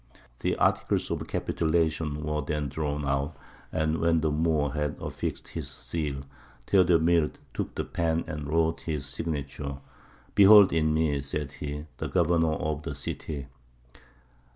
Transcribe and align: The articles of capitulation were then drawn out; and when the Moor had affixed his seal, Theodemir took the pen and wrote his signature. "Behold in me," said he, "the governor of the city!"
The 0.39 0.55
articles 0.55 1.11
of 1.11 1.27
capitulation 1.27 2.23
were 2.23 2.41
then 2.41 2.69
drawn 2.69 3.05
out; 3.05 3.37
and 3.71 3.99
when 3.99 4.21
the 4.21 4.31
Moor 4.31 4.71
had 4.73 4.97
affixed 4.99 5.49
his 5.49 5.69
seal, 5.69 6.23
Theodemir 6.65 7.31
took 7.53 7.75
the 7.75 7.83
pen 7.83 8.23
and 8.25 8.47
wrote 8.47 8.81
his 8.81 9.05
signature. 9.05 9.77
"Behold 10.33 10.73
in 10.73 10.91
me," 10.95 11.21
said 11.21 11.51
he, 11.51 11.85
"the 11.97 12.07
governor 12.07 12.53
of 12.53 12.81
the 12.81 12.95
city!" 12.95 13.45